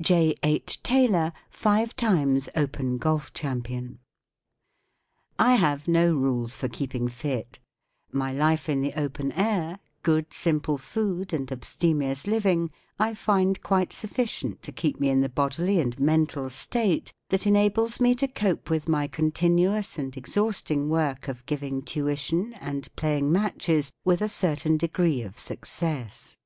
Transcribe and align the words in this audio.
J. 0.04 0.36
H. 0.44 0.80
TAYLOR. 0.84 1.32
Five 1.50 1.96
times 1.96 2.48
Open 2.54 2.98
Golf 2.98 3.32
Champion, 3.32 3.98
I 5.40 5.56
have 5.56 5.88
no 5.88 6.14
rules 6.14 6.54
for 6.54 6.68
keeping 6.68 7.08
fit. 7.08 7.58
My 8.12 8.32
life 8.32 8.68
in 8.68 8.80
the 8.80 8.92
open 8.94 9.32
air, 9.32 9.80
good, 10.04 10.32
simple 10.32 10.78
food, 10.78 11.32
and 11.32 11.48
ab¬ 11.48 11.62
stemious 11.62 12.28
living 12.28 12.70
I 13.00 13.14
find 13.14 13.60
quite 13.60 13.92
sufficient 13.92 14.62
to 14.62 14.70
keep 14.70 15.00
me 15.00 15.08
in 15.08 15.20
the 15.20 15.28
bodily 15.28 15.80
and 15.80 15.98
mental 15.98 16.48
state 16.48 17.12
that 17.30 17.40
en¬ 17.40 17.68
ables 17.68 18.00
me 18.00 18.14
to 18.14 18.28
cope 18.28 18.70
with 18.70 18.86
my 18.88 19.08
continuous 19.08 19.98
and 19.98 20.16
exhausting 20.16 20.90
work 20.90 21.26
of 21.26 21.44
giving 21.44 21.82
tuition 21.82 22.54
and 22.60 22.88
playing 22.94 23.32
matches 23.32 23.90
with 24.04 24.22
a 24.22 24.28
certain 24.28 24.76
degree 24.76 25.22
of 25.22 25.40
success. 25.40 26.36